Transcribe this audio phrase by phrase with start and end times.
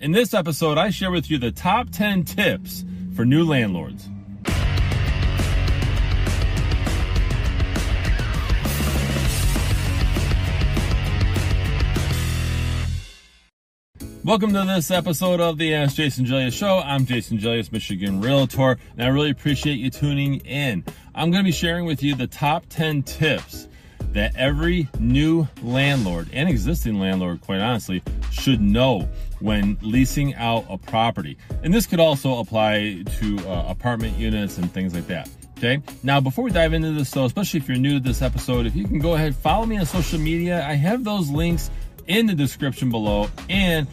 [0.00, 4.08] In this episode, I share with you the top 10 tips for new landlords.
[14.24, 16.78] Welcome to this episode of the Ask Jason Gelios Show.
[16.78, 20.82] I'm Jason Gelios, Michigan Realtor, and I really appreciate you tuning in.
[21.14, 23.68] I'm going to be sharing with you the top 10 tips
[24.12, 29.08] that every new landlord and existing landlord, quite honestly, should know
[29.40, 31.36] when leasing out a property.
[31.62, 35.28] And this could also apply to uh, apartment units and things like that.
[35.58, 35.82] Okay.
[36.02, 38.74] Now, before we dive into this, though, especially if you're new to this episode, if
[38.74, 40.66] you can go ahead, follow me on social media.
[40.66, 41.70] I have those links
[42.06, 43.28] in the description below.
[43.48, 43.86] And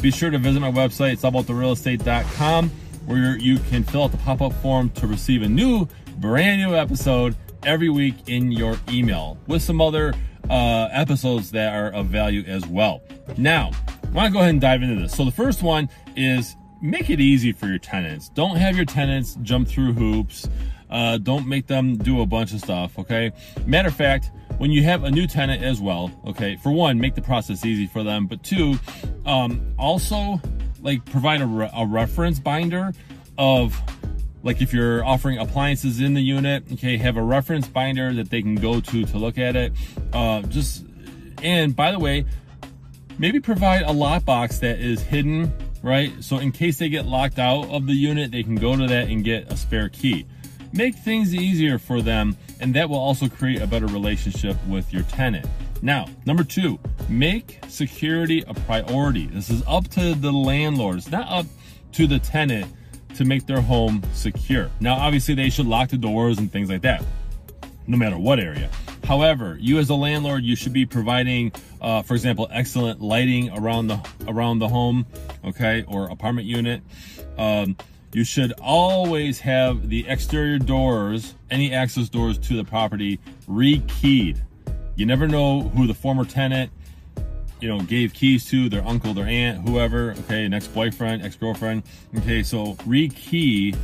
[0.00, 2.70] be sure to visit my website, it's allabouttherealestate.com,
[3.06, 6.76] where you can fill out the pop up form to receive a new, brand new
[6.76, 10.14] episode every week in your email with some other
[10.48, 13.02] uh, episodes that are of value as well.
[13.36, 13.70] Now,
[14.04, 15.16] I want to go ahead and dive into this.
[15.16, 18.28] So, the first one is make it easy for your tenants.
[18.30, 20.48] Don't have your tenants jump through hoops.
[20.88, 23.30] Uh, don't make them do a bunch of stuff, okay?
[23.64, 27.14] Matter of fact, when you have a new tenant as well, okay, for one, make
[27.14, 28.78] the process easy for them, but two,
[29.24, 30.40] um, also
[30.82, 32.92] like provide a, re a reference binder
[33.38, 33.80] of
[34.42, 38.42] like if you're offering appliances in the unit, okay, have a reference binder that they
[38.42, 39.72] can go to to look at it.
[40.12, 40.84] Uh, just,
[41.42, 42.24] and by the way,
[43.18, 46.12] maybe provide a lockbox that is hidden, right?
[46.20, 49.08] So in case they get locked out of the unit, they can go to that
[49.08, 50.26] and get a spare key.
[50.72, 55.02] Make things easier for them, and that will also create a better relationship with your
[55.02, 55.46] tenant.
[55.82, 59.26] Now, number two, make security a priority.
[59.26, 60.98] This is up to the landlord.
[60.98, 61.46] It's not up
[61.92, 62.72] to the tenant
[63.16, 64.70] to make their home secure.
[64.80, 67.04] Now, obviously, they should lock the doors and things like that,
[67.86, 68.70] no matter what area.
[69.04, 73.88] However, you as a landlord, you should be providing, uh, for example, excellent lighting around
[73.88, 75.06] the around the home,
[75.44, 76.82] okay, or apartment unit.
[77.36, 77.76] Um,
[78.12, 84.38] you should always have the exterior doors, any access doors to the property, rekeyed.
[84.96, 86.72] You never know who the former tenant
[87.60, 91.82] you know, gave keys to their uncle, their aunt, whoever, okay, an ex-boyfriend, ex-girlfriend.
[92.18, 93.76] Okay, so rekey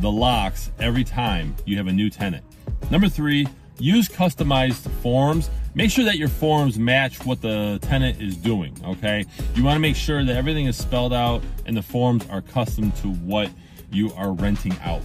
[0.00, 2.44] the locks every time you have a new tenant.
[2.90, 3.46] Number three,
[3.78, 5.50] use customized forms.
[5.74, 9.24] Make sure that your forms match what the tenant is doing, okay?
[9.54, 13.08] You wanna make sure that everything is spelled out and the forms are custom to
[13.08, 13.50] what
[13.90, 15.02] you are renting out.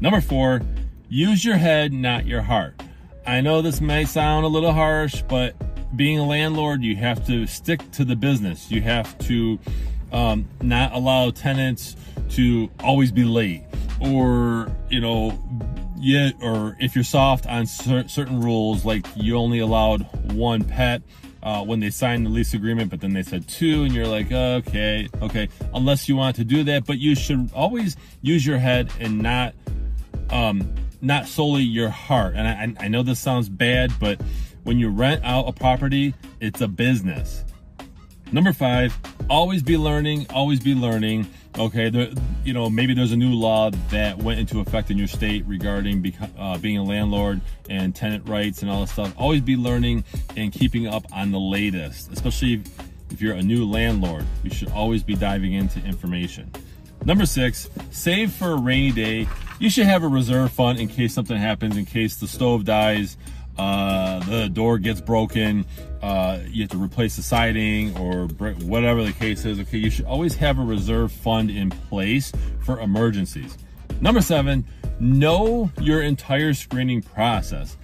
[0.00, 0.62] Number four,
[1.08, 2.82] use your head, not your heart.
[3.26, 5.54] I know this may sound a little harsh, but
[5.96, 8.70] being a landlord, you have to stick to the business.
[8.70, 9.58] You have to
[10.12, 11.96] um, not allow tenants
[12.30, 13.64] to always be late
[14.00, 15.38] or, you know,
[15.96, 20.02] yet, or if you're soft on cer certain rules, like you only allowed
[20.32, 21.02] one pet
[21.42, 24.30] uh, when they signed the lease agreement, but then they said two, and you're like,
[24.30, 28.90] okay, okay, unless you want to do that, but you should always use your head
[29.00, 29.54] and not,
[30.30, 32.34] um, not solely your heart.
[32.36, 34.20] And I, I know this sounds bad, but
[34.64, 37.44] when you rent out a property, it's a business.
[38.32, 38.96] Number five,
[39.28, 41.26] always be learning, always be learning.
[41.58, 45.08] Okay, the, you know, maybe there's a new law that went into effect in your
[45.08, 49.12] state regarding uh, being a landlord and tenant rights and all this stuff.
[49.18, 50.04] Always be learning
[50.36, 52.62] and keeping up on the latest, especially
[53.10, 54.24] if you're a new landlord.
[54.44, 56.52] You should always be diving into information.
[57.04, 59.26] Number six, save for a rainy day.
[59.58, 63.16] You should have a reserve fund in case something happens, in case the stove dies,
[63.58, 65.66] uh, the door gets broken,
[66.02, 70.06] uh, you have to replace the siding or whatever the case is, okay, you should
[70.06, 72.32] always have a reserve fund in place
[72.64, 73.58] for emergencies.
[74.00, 74.64] Number seven,
[74.98, 77.76] know your entire screening process.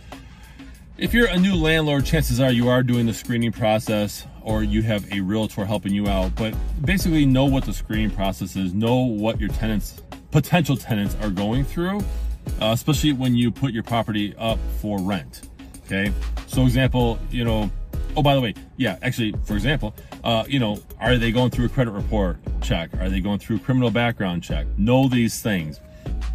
[0.96, 4.80] If you're a new landlord, chances are you are doing the screening process or you
[4.82, 6.54] have a realtor helping you out, but
[6.86, 10.00] basically know what the screening process is, know what your tenants,
[10.30, 11.98] potential tenants are going through,
[12.62, 15.42] uh, especially when you put your property up for rent
[15.86, 16.12] okay?
[16.46, 17.70] So example you know
[18.16, 21.66] oh by the way yeah actually for example uh you know are they going through
[21.66, 22.90] a credit report check?
[23.00, 24.66] Are they going through criminal background check?
[24.76, 25.80] Know these things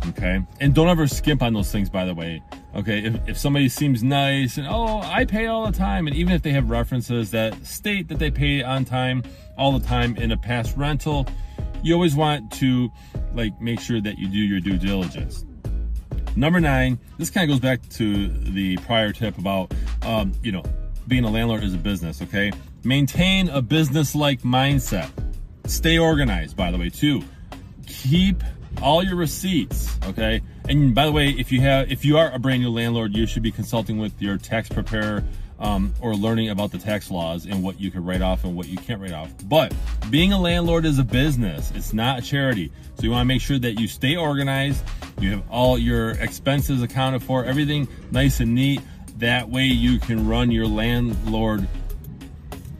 [0.07, 0.41] okay?
[0.59, 2.41] And don't ever skimp on those things by the way
[2.75, 2.99] okay?
[2.99, 6.41] If, if somebody seems nice and oh i pay all the time and even if
[6.41, 9.23] they have references that state that they pay on time
[9.57, 11.27] all the time in a past rental
[11.83, 12.91] you always want to
[13.33, 15.45] like make sure that you do your due diligence
[16.35, 19.73] Number nine, this kind of goes back to the prior tip about,
[20.03, 20.63] um, you know,
[21.07, 22.51] being a landlord is a business, okay?
[22.83, 25.09] Maintain a business-like mindset.
[25.65, 27.23] Stay organized, by the way, too.
[27.85, 28.43] Keep
[28.81, 30.41] all your receipts, okay?
[30.67, 33.25] And by the way, if you have, if you are a brand new landlord, you
[33.25, 35.23] should be consulting with your tax preparer
[35.59, 38.67] um, or learning about the tax laws and what you can write off and what
[38.67, 39.31] you can't write off.
[39.43, 39.73] But
[40.09, 42.71] being a landlord is a business, it's not a charity.
[42.95, 44.83] So you want to make sure that you stay organized,
[45.19, 48.81] you have all your expenses accounted for, everything nice and neat.
[49.17, 51.67] That way you can run your landlord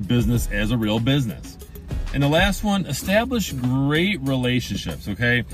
[0.07, 1.59] business as a real business.
[2.13, 5.45] And the last one, establish great relationships, okay?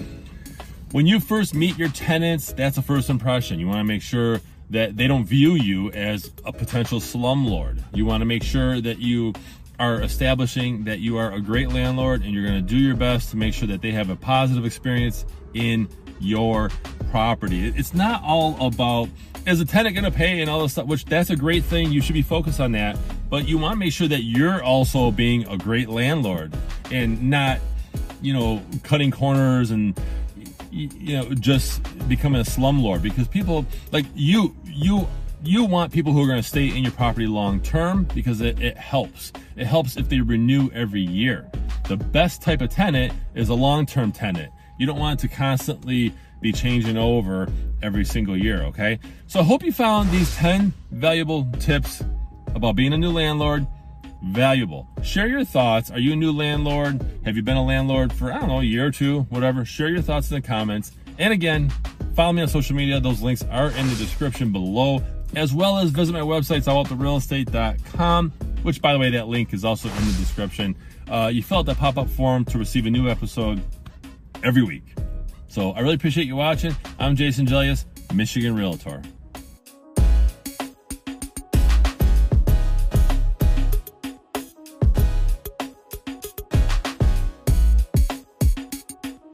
[0.94, 3.60] When you first meet your tenants, that's a first impression.
[3.60, 4.40] You want to make sure
[4.70, 7.84] that they don't view you as a potential slumlord.
[7.94, 9.34] You want to make sure that you
[9.80, 13.32] are establishing that you are a great landlord and you're going to do your best
[13.32, 15.90] to make sure that they have a positive experience in
[16.22, 16.70] your
[17.12, 17.68] property.
[17.68, 19.10] It's not all about
[19.46, 21.92] is a tenant going to pay and all this stuff, which that's a great thing.
[21.92, 22.98] You should be focused on that.
[23.30, 26.56] But you want to make sure that you're also being a great landlord
[26.92, 27.60] and not,
[28.22, 30.00] you know, cutting corners and
[30.72, 35.08] you know just becoming a slumlord because people like you you
[35.44, 38.60] you want people who are going to stay in your property long term because it,
[38.60, 39.32] it helps.
[39.56, 41.50] It helps if they renew every year.
[41.88, 44.52] The best type of tenant is a long-term tenant.
[44.80, 46.12] You don't want to constantly
[46.42, 47.48] be changing over
[47.82, 49.00] every single year okay?
[49.28, 52.04] So i hope you found these 10 valuable tips
[52.56, 53.68] about being a new landlord
[54.24, 54.88] valuable.
[55.04, 55.92] Share your thoughts.
[55.92, 57.02] Are you a new landlord?
[57.26, 59.66] Have you been a landlord for, I don't know, a year or two, whatever?
[59.66, 60.92] Share your thoughts in the comments.
[61.18, 61.72] And again,
[62.16, 63.00] follow me on social media.
[63.00, 65.02] Those links are in the description below,
[65.36, 68.32] as well as visit my website, allabouttherealestate.com,
[68.64, 70.76] which, by the way, that link is also in the description.
[71.10, 73.62] Uh, you fill out that pop-up form to receive a new episode
[74.44, 74.84] every week.
[75.48, 76.76] So I really appreciate you watching.
[77.00, 79.02] I'm Jason Gelios, Michigan Realtor.